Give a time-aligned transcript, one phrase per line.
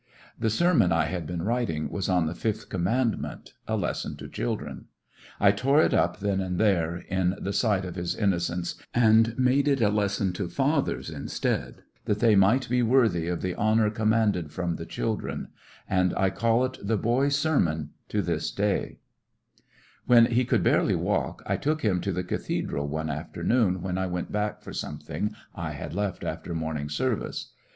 [0.39, 4.85] The seimon I had been writing was on the Fifth Commandment, a lesson to children.
[5.39, 9.67] I tore it up then and there, in the sight of his innocence, and made
[9.67, 13.91] it a lesson to fathers in stead, that they might be worthy of the honor
[13.91, 15.49] commanded from the children,
[15.87, 18.83] and I call it the boy's sermon to this day.
[18.87, 22.01] 13 UlecoUections of a Seek, and ye When lie could barely walk, I took him
[22.01, 26.55] to the cathedral one afternoon when I went back for something I had left after
[26.55, 27.51] morning service.